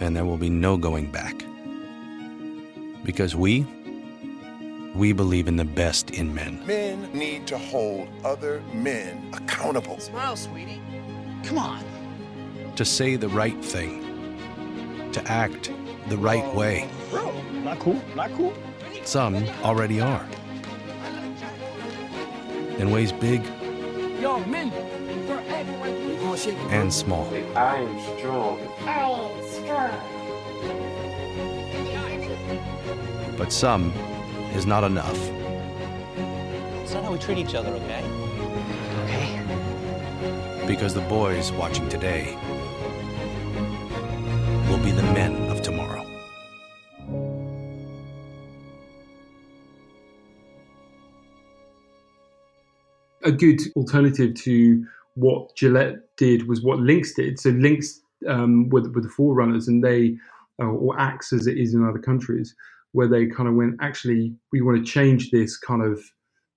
[0.00, 1.44] and there will be no going back.
[3.04, 3.66] Because we,
[4.94, 6.64] we believe in the best in men.
[6.66, 9.98] Men need to hold other men accountable.
[9.98, 10.80] Smile, sweetie.
[11.44, 11.99] Come on
[12.76, 14.02] to say the right thing,
[15.12, 15.72] to act
[16.08, 16.88] the right way.
[17.10, 17.32] Bro,
[17.64, 18.52] not cool, not cool.
[19.04, 20.26] Some already are.
[22.78, 23.42] In ways big
[24.20, 24.70] Yo, men,
[26.70, 27.26] and small.
[27.56, 28.60] I am strong.
[28.80, 29.96] I am strong.
[33.38, 33.92] But some
[34.54, 35.18] is not enough.
[36.82, 38.04] It's not how we treat each other, okay?
[39.04, 39.42] Okay.
[40.66, 42.36] Because the boys watching today
[44.70, 46.06] will be the men of tomorrow.
[53.24, 57.40] A good alternative to what Gillette did was what Lynx did.
[57.40, 60.16] So Lynx um, were, were the forerunners, and they,
[60.62, 62.54] uh, or Axe as it is in other countries,
[62.92, 66.00] where they kind of went, actually, we want to change this kind of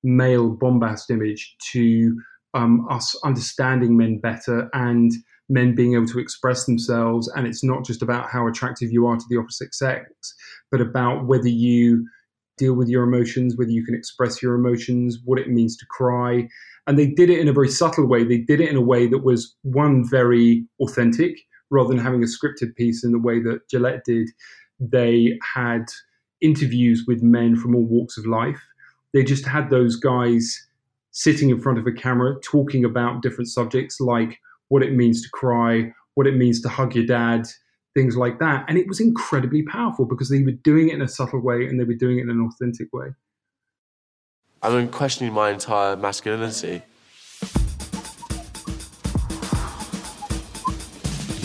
[0.03, 2.15] male bombast image to
[2.53, 5.13] um, us understanding men better and
[5.53, 7.31] men being able to express themselves.
[7.35, 10.33] And it's not just about how attractive you are to the opposite sex,
[10.71, 12.05] but about whether you
[12.57, 16.47] deal with your emotions, whether you can express your emotions, what it means to cry.
[16.87, 18.23] And they did it in a very subtle way.
[18.23, 21.37] They did it in a way that was one very authentic
[21.69, 24.29] rather than having a scripted piece in the way that Gillette did.
[24.79, 25.85] They had
[26.41, 28.61] interviews with men from all walks of life.
[29.13, 30.67] They just had those guys
[31.11, 35.29] sitting in front of a camera talking about different subjects like what it means to
[35.33, 37.47] cry, what it means to hug your dad,
[37.95, 38.65] things like that.
[38.67, 41.79] And it was incredibly powerful because they were doing it in a subtle way and
[41.79, 43.07] they were doing it in an authentic way.
[44.61, 46.83] I'm questioning my entire masculinity.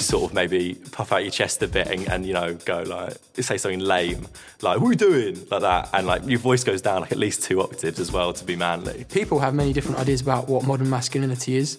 [0.09, 3.14] sort of maybe puff out your chest a bit and, and, you know go like
[3.44, 4.26] say something lame
[4.62, 7.18] like what are you doing like that and like your voice goes down like at
[7.18, 10.64] least two octaves as well to be manly people have many different ideas about what
[10.64, 11.78] modern masculinity is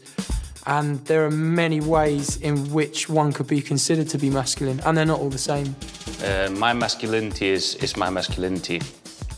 [0.69, 4.95] and there are many ways in which one could be considered to be masculine and
[4.95, 5.75] they're not all the same.
[6.23, 8.79] Uh, my masculinity is, is my masculinity.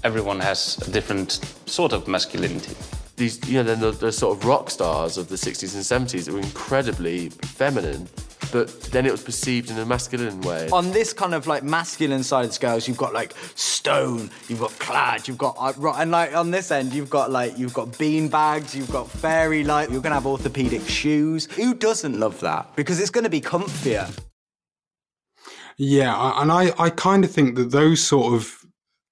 [0.04, 2.76] Everyone has a different sort of masculinity.
[3.16, 6.34] These you know the, the sort of rock stars of the 60s and 70s that
[6.34, 8.10] were incredibly feminine
[8.52, 10.70] but then it was perceived in a masculine way.
[10.72, 14.60] On this kind of like masculine side of the scales, you've got like stone, you've
[14.60, 17.98] got clad, you've got uh, and like on this end, you've got like you've got
[17.98, 21.46] bean bags, you've got fairy light, you're gonna have orthopedic shoes.
[21.52, 22.76] Who doesn't love that?
[22.76, 24.10] Because it's gonna be comfier.
[25.78, 28.61] Yeah, and I, I kind of think that those sort of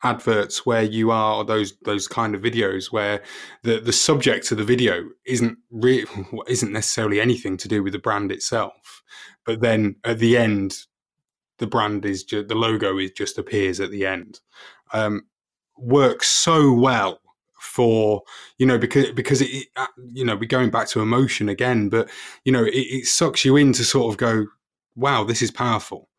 [0.04, 3.22] adverts where you are or those those kind of videos where
[3.64, 6.06] the the subject of the video isn't re-
[6.48, 9.04] isn't necessarily anything to do with the brand itself
[9.46, 10.86] but then at the end
[11.60, 14.40] the brand is just the logo is just appears at the end.
[14.94, 15.28] Um,
[15.78, 17.20] works so well
[17.60, 18.24] for
[18.58, 22.10] you know because because it, uh, you know we're going back to emotion again but
[22.46, 24.46] you know it, it sucks you in to sort of go
[24.96, 26.10] wow this is powerful.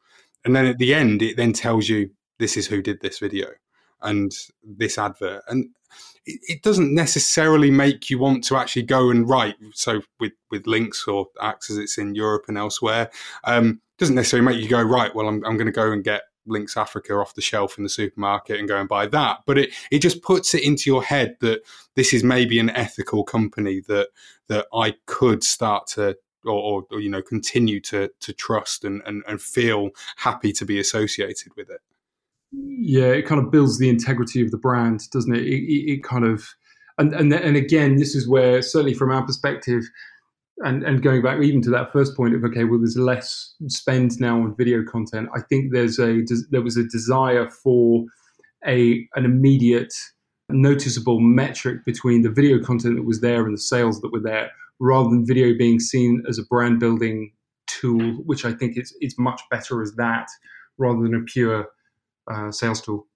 [0.44, 3.48] And then at the end it then tells you this is who did this video
[4.02, 4.32] and
[4.62, 5.68] this advert and
[6.26, 11.06] it, doesn't necessarily make you want to actually go and write so with with Lynx
[11.08, 13.10] or Axe as it's in europe and elsewhere
[13.44, 16.22] um, doesn't necessarily make you go right well i'm, I'm going to go and get
[16.46, 19.40] Lynx Africa off the shelf in the supermarket and go and buy that.
[19.46, 21.60] But it, it just puts it into your head that
[21.96, 24.08] this is maybe an ethical company that
[24.48, 29.22] that I could start to or, or, you know continue to to trust and, and,
[29.28, 31.80] and feel happy to be associated with it
[32.52, 35.42] yeah, it kind of builds the integrity of the brand, doesn't it?
[35.42, 36.48] It, it, it kind of,
[36.98, 39.84] and, and and again, this is where certainly from our perspective,
[40.58, 44.20] and and going back even to that first point of okay, well, there's less spend
[44.20, 45.28] now on video content.
[45.34, 48.04] I think there's a there was a desire for
[48.66, 49.94] a an immediate,
[50.48, 54.50] noticeable metric between the video content that was there and the sales that were there,
[54.80, 57.32] rather than video being seen as a brand building
[57.68, 60.26] tool, which I think it's it's much better as that
[60.76, 61.68] rather than a pure
[62.30, 63.06] uh, sales tool.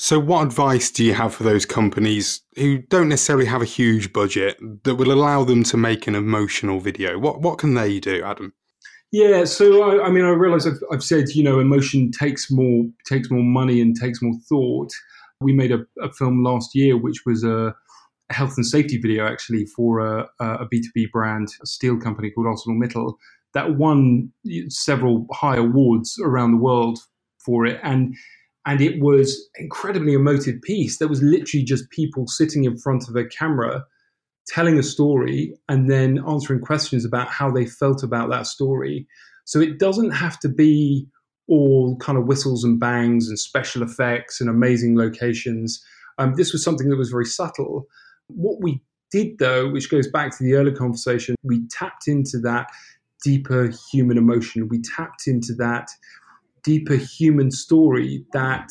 [0.00, 4.12] So, what advice do you have for those companies who don't necessarily have a huge
[4.12, 7.18] budget that will allow them to make an emotional video?
[7.18, 8.52] What what can they do, Adam?
[9.10, 12.84] Yeah, so I, I mean, I realize I've, I've, said you know emotion takes more
[13.06, 14.92] takes more money and takes more thought.
[15.40, 17.74] We made a, a film last year which was a,
[18.30, 22.30] a, health and safety video actually for a B two B brand, a steel company
[22.30, 23.14] called ArcelorMittal
[23.54, 24.32] that won
[24.68, 26.98] several high awards around the world
[27.44, 28.14] for it, and
[28.66, 30.98] and it was incredibly emotive piece.
[30.98, 33.84] There was literally just people sitting in front of a camera
[34.48, 39.06] telling a story and then answering questions about how they felt about that story.
[39.44, 41.06] So it doesn't have to be
[41.48, 45.82] all kind of whistles and bangs and special effects and amazing locations.
[46.18, 47.86] Um, this was something that was very subtle.
[48.26, 52.68] What we did, though, which goes back to the earlier conversation, we tapped into that
[53.22, 54.68] deeper human emotion.
[54.68, 55.88] We tapped into that
[56.62, 58.68] deeper human story that,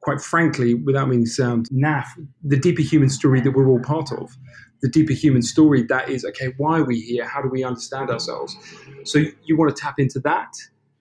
[0.00, 2.06] quite frankly, without meaning sound naff,
[2.42, 4.36] the deeper human story that we're all part of.
[4.82, 7.26] The deeper human story that is, okay, why are we here?
[7.26, 8.56] How do we understand ourselves?
[9.04, 10.52] So you want to tap into that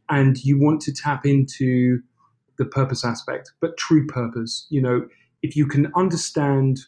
[0.09, 1.99] and you want to tap into
[2.57, 4.67] the purpose aspect, but true purpose.
[4.69, 5.07] You know,
[5.41, 6.79] if you can understand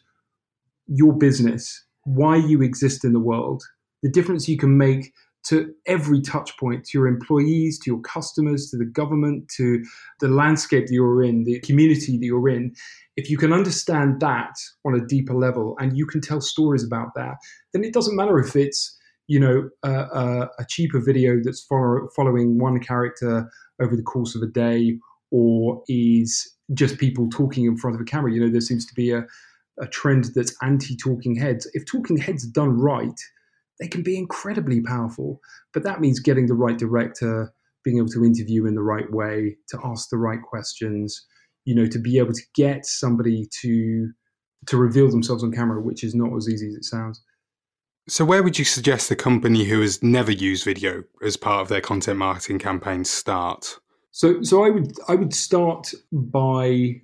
[0.86, 3.62] your business, why you exist in the world,
[4.02, 5.12] the difference you can make
[5.48, 9.84] to every touch point, to your employees, to your customers, to the government, to
[10.20, 12.74] the landscape that you're in, the community that you're in.
[13.16, 14.54] If you can understand that
[14.84, 17.36] on a deeper level and you can tell stories about that,
[17.72, 18.96] then it doesn't matter if it's
[19.28, 24.42] you know a, a, cheaper video that's follow, following one character over the course of
[24.42, 24.96] a day
[25.30, 28.32] or is just people talking in front of a camera.
[28.32, 29.24] You know, there seems to be a,
[29.80, 31.68] a trend that's anti talking heads.
[31.74, 33.20] If talking heads are done right,
[33.78, 35.40] they can be incredibly powerful.
[35.72, 37.52] But that means getting the right director,
[37.84, 41.24] being able to interview in the right way, to ask the right questions,
[41.64, 44.10] you know, to be able to get somebody to
[44.66, 47.22] to reveal themselves on camera, which is not as easy as it sounds.
[48.08, 51.68] So, where would you suggest a company who has never used video as part of
[51.68, 53.78] their content marketing campaign start?
[54.12, 57.00] So, so I would I would start by,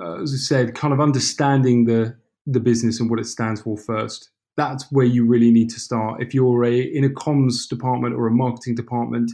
[0.00, 3.76] uh, as I said, kind of understanding the the business and what it stands for
[3.76, 6.22] first that's where you really need to start.
[6.22, 9.30] If you're a in a comms department or a marketing department,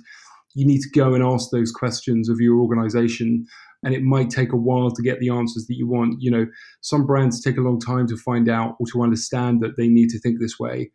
[0.54, 3.46] you need to go and ask those questions of your organization
[3.82, 6.20] and it might take a while to get the answers that you want.
[6.20, 6.46] You know,
[6.80, 10.08] some brands take a long time to find out or to understand that they need
[10.10, 10.90] to think this way.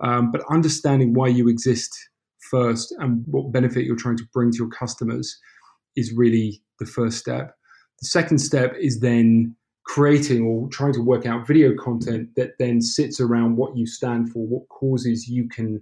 [0.00, 1.90] Um, but understanding why you exist
[2.50, 5.36] first and what benefit you're trying to bring to your customers
[5.96, 7.54] is really the first step.
[8.00, 9.56] The second step is then
[9.88, 14.30] creating or trying to work out video content that then sits around what you stand
[14.30, 15.80] for, what causes you can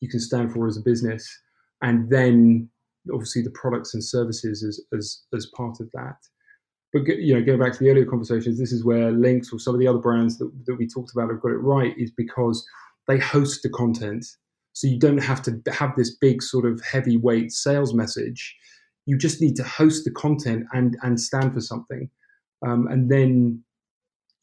[0.00, 1.26] you can stand for as a business,
[1.82, 2.68] and then
[3.10, 6.16] obviously the products and services as as as part of that.
[6.92, 9.74] But you know, going back to the earlier conversations, this is where Lynx or some
[9.74, 12.64] of the other brands that, that we talked about have got it right, is because
[13.08, 14.26] they host the content.
[14.74, 18.54] So you don't have to have this big sort of heavyweight sales message.
[19.06, 22.10] You just need to host the content and and stand for something.
[22.64, 23.62] Um, and then,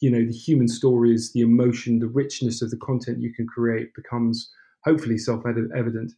[0.01, 3.93] you know, the human stories, the emotion, the richness of the content you can create
[3.93, 4.51] becomes
[4.83, 6.13] hopefully self evident.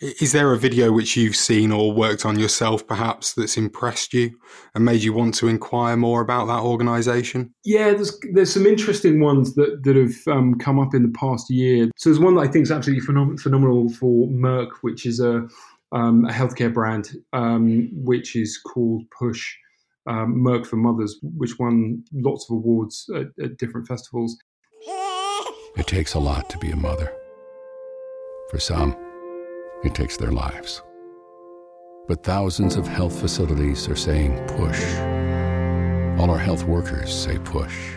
[0.00, 4.30] Is there a video which you've seen or worked on yourself, perhaps, that's impressed you
[4.74, 7.54] and made you want to inquire more about that organisation?
[7.66, 11.50] Yeah, there's there's some interesting ones that that have um, come up in the past
[11.50, 11.90] year.
[11.98, 15.46] So there's one that I think is absolutely phenom- phenomenal for Merck, which is a
[15.92, 19.54] um, a healthcare brand, um, which is called Push
[20.06, 24.36] um, Merck for Mothers, which won lots of awards at, at different festivals.
[25.76, 27.12] It takes a lot to be a mother.
[28.50, 28.96] For some,
[29.84, 30.82] it takes their lives.
[32.08, 34.82] But thousands of health facilities are saying push.
[36.18, 37.96] All our health workers say push.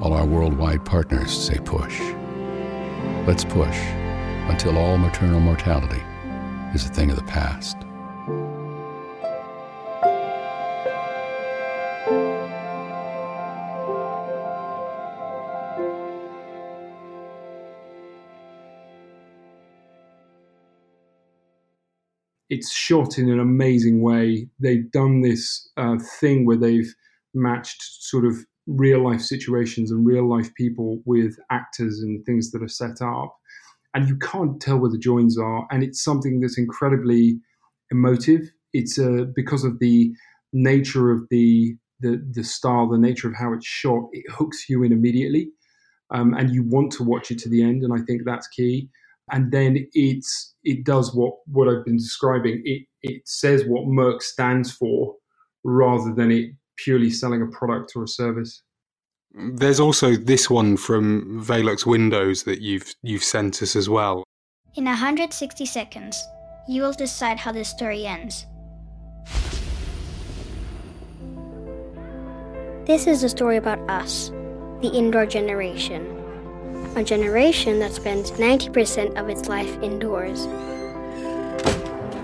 [0.00, 1.98] All our worldwide partners say push.
[3.26, 3.76] Let's push
[4.48, 6.02] until all maternal mortality
[6.74, 7.76] is a thing of the past.
[22.50, 24.48] It's shot in an amazing way.
[24.58, 26.94] They've done this uh, thing where they've
[27.34, 28.36] matched sort of
[28.66, 33.36] real life situations and real life people with actors and things that are set up.
[33.94, 35.66] And you can't tell where the joins are.
[35.70, 37.40] And it's something that's incredibly
[37.90, 38.42] emotive.
[38.72, 40.12] It's uh, because of the
[40.52, 44.82] nature of the, the, the style, the nature of how it's shot, it hooks you
[44.82, 45.50] in immediately.
[46.10, 47.82] Um, and you want to watch it to the end.
[47.82, 48.88] And I think that's key
[49.30, 52.62] and then it's it does what what I've been describing.
[52.64, 55.14] It it says what Merck stands for
[55.64, 58.62] rather than it purely selling a product or a service.
[59.34, 64.24] There's also this one from Velux Windows that you've you've sent us as well.
[64.74, 66.22] In 160 seconds,
[66.68, 68.46] you will decide how this story ends.
[72.86, 74.30] This is a story about us,
[74.80, 76.17] the indoor generation
[76.98, 80.46] a generation that spends 90% of its life indoors.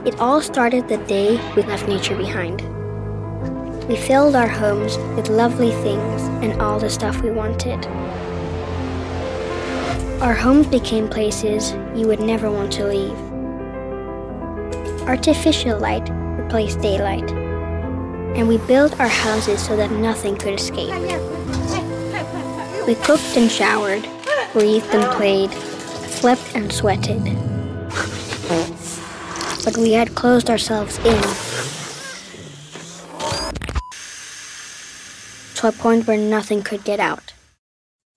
[0.05, 2.61] It all started the day we left nature behind.
[3.87, 7.87] We filled our homes with lovely things and all the stuff we wanted.
[10.20, 13.16] Our homes became places you would never want to leave.
[15.03, 20.95] Artificial light replaced daylight, and we built our houses so that nothing could escape.
[22.89, 24.05] We cooked and showered,
[24.55, 27.23] breathed and played, slept and sweated.
[29.65, 31.21] But we had closed ourselves in
[35.57, 37.33] to a point where nothing could get out.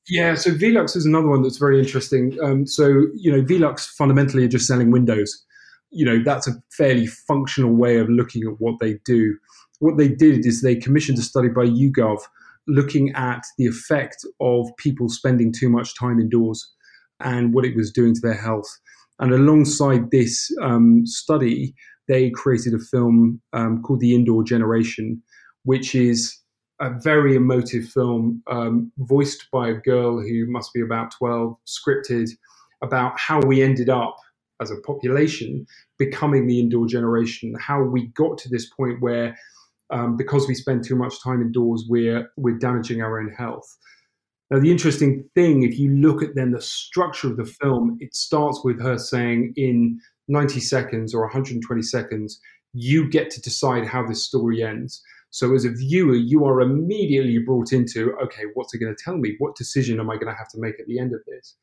[0.07, 2.37] Yeah, so Velux is another one that's very interesting.
[2.43, 5.43] Um, so, you know, Velux fundamentally are just selling Windows.
[5.89, 9.35] You know, that's a fairly functional way of looking at what they do.
[9.79, 12.19] What they did is they commissioned a study by YouGov
[12.67, 16.69] looking at the effect of people spending too much time indoors
[17.19, 18.69] and what it was doing to their health.
[19.19, 21.73] And alongside this um, study,
[22.07, 25.21] they created a film um, called The Indoor Generation,
[25.63, 26.39] which is
[26.79, 32.29] a very emotive film um, voiced by a girl who must be about 12, scripted
[32.83, 34.15] about how we ended up
[34.61, 35.65] as a population
[35.97, 39.37] becoming the indoor generation, how we got to this point where
[39.89, 43.77] um, because we spend too much time indoors, we're we're damaging our own health.
[44.49, 48.15] Now, the interesting thing, if you look at then the structure of the film, it
[48.15, 52.39] starts with her saying, in 90 seconds or 120 seconds,
[52.73, 55.01] you get to decide how this story ends.
[55.31, 59.17] So, as a viewer, you are immediately brought into, okay, what's it going to tell
[59.17, 59.35] me?
[59.39, 61.55] What decision am I going to have to make at the end of this?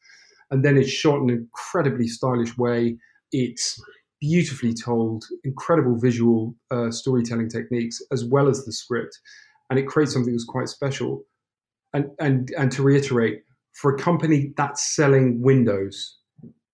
[0.51, 2.99] And then it's shot in an incredibly stylish way.
[3.33, 3.81] It's
[4.29, 9.21] beautifully told, incredible visual uh, storytelling techniques, as well as the script,
[9.69, 11.25] and it creates something that's quite special.
[11.93, 13.43] And and and to reiterate,
[13.75, 16.19] for a company that's selling Windows,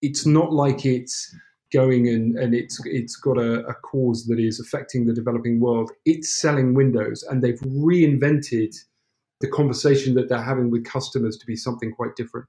[0.01, 1.34] it's not like it's
[1.72, 5.90] going and, and it's it's got a, a, cause that is affecting the developing world.
[6.05, 8.74] It's selling windows, and they've reinvented
[9.40, 12.46] the conversation that they're having with customers to be something quite different.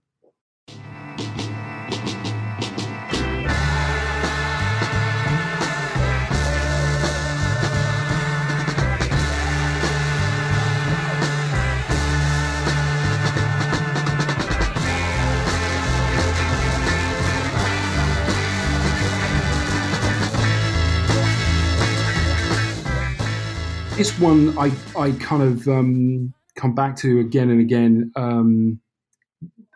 [24.02, 28.12] This one I I kind of um, come back to again and again.
[28.16, 28.82] Um,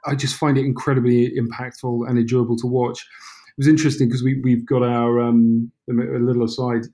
[0.03, 2.97] I just find it incredibly impactful and enjoyable to watch.
[3.01, 6.87] It was interesting because we we've got our um, a little aside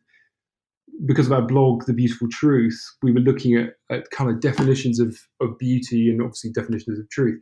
[1.05, 2.77] because of our blog, The Beautiful Truth.
[3.01, 7.09] We were looking at, at kind of definitions of of beauty and obviously definitions of
[7.11, 7.39] truth.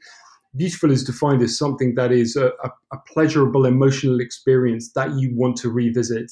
[0.55, 5.35] Beautiful is defined as something that is a, a, a pleasurable emotional experience that you
[5.35, 6.31] want to revisit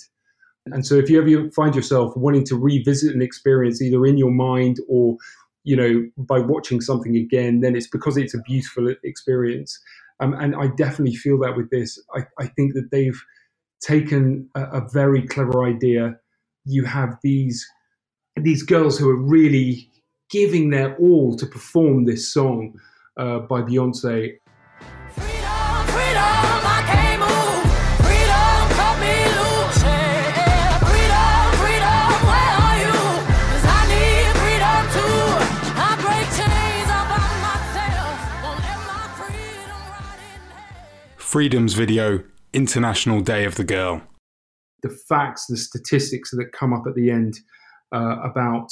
[0.74, 4.32] and so if you ever find yourself wanting to revisit an experience either in your
[4.32, 5.18] mind or
[5.63, 9.80] you know by watching something again, then it's because it's a beautiful experience.
[10.20, 12.01] Um, and I definitely feel that with this.
[12.15, 13.22] I, I think that they've
[13.82, 16.18] taken a, a, very clever idea.
[16.65, 17.65] You have these
[18.36, 19.89] these girls who are really
[20.30, 22.80] giving their all to perform this song
[23.18, 24.34] uh, by Beyonce,
[41.28, 42.23] Freedom's video,
[42.53, 44.01] International Day of the Girl.
[44.82, 47.41] The facts, the statistics that come up at the end
[47.93, 48.69] uh, about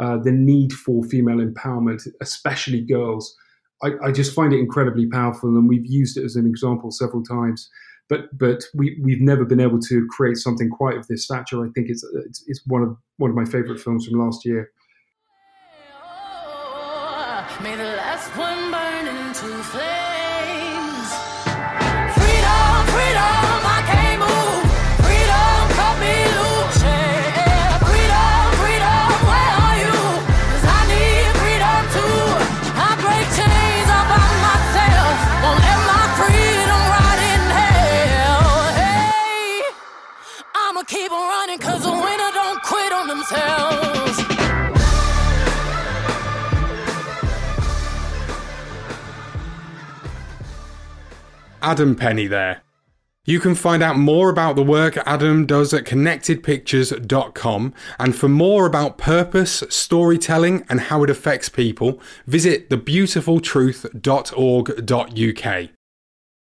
[0.00, 3.34] uh, the need for female empowerment, especially girls,
[3.82, 7.24] I, I, just find it incredibly powerful, and we've used it as an example several
[7.24, 7.68] times.
[8.08, 11.66] But but we we've never been able to create something quite of this stature.
[11.66, 14.70] I think it's it's, it's one of one of my favorite films from last year.
[17.60, 20.17] May the last one burn into flame.
[51.68, 52.62] Adam Penny there.
[53.26, 57.74] You can find out more about the work Adam does at connectedpictures.com.
[57.98, 65.68] And for more about purpose, storytelling, and how it affects people, visit thebeautifultruth.org.uk.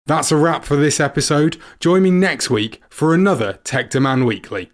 [0.04, 1.56] That's a wrap for this episode.
[1.80, 4.70] Join me next week for another Tech Demand Weekly.